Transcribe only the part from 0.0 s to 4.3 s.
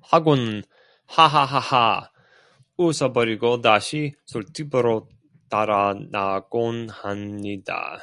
하고는 하하하하 웃어 버리고 다시